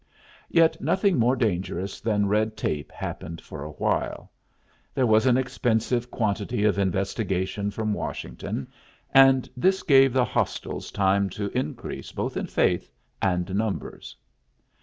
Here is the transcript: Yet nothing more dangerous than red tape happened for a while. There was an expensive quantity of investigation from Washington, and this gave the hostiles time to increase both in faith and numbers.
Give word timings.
Yet 0.49 0.81
nothing 0.81 1.19
more 1.19 1.35
dangerous 1.35 1.99
than 1.99 2.25
red 2.25 2.57
tape 2.57 2.91
happened 2.91 3.39
for 3.39 3.61
a 3.63 3.69
while. 3.69 4.31
There 4.95 5.05
was 5.05 5.27
an 5.27 5.37
expensive 5.37 6.09
quantity 6.09 6.63
of 6.63 6.79
investigation 6.79 7.69
from 7.69 7.93
Washington, 7.93 8.67
and 9.11 9.47
this 9.55 9.83
gave 9.83 10.11
the 10.11 10.25
hostiles 10.25 10.89
time 10.89 11.29
to 11.37 11.55
increase 11.55 12.11
both 12.11 12.35
in 12.35 12.47
faith 12.47 12.89
and 13.21 13.53
numbers. 13.53 14.15